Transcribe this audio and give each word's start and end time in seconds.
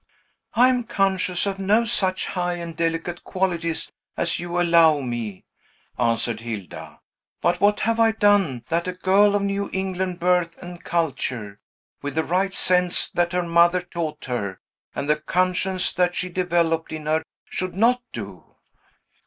"I 0.55 0.69
am 0.69 0.85
conscious 0.85 1.45
of 1.45 1.59
no 1.59 1.85
such 1.85 2.25
high 2.25 2.55
and 2.55 2.75
delicate 2.75 3.23
qualities 3.23 3.91
as 4.17 4.39
you 4.39 4.59
allow 4.59 5.01
me," 5.01 5.45
answered 5.99 6.39
Hilda. 6.39 6.99
"But 7.39 7.61
what 7.61 7.81
have 7.81 7.99
I 7.99 8.11
done 8.11 8.63
that 8.69 8.87
a 8.87 8.93
girl 8.93 9.35
of 9.35 9.43
New 9.43 9.69
England 9.71 10.19
birth 10.19 10.57
and 10.57 10.83
culture, 10.83 11.55
with 12.01 12.15
the 12.15 12.23
right 12.23 12.51
sense 12.51 13.09
that 13.09 13.33
her 13.33 13.43
mother 13.43 13.79
taught 13.81 14.25
her, 14.25 14.59
and 14.95 15.07
the 15.07 15.17
conscience 15.21 15.93
that 15.93 16.15
she 16.15 16.29
developed 16.29 16.91
in 16.91 17.05
her, 17.05 17.23
should 17.45 17.75
not 17.75 18.01
do?" 18.11 18.55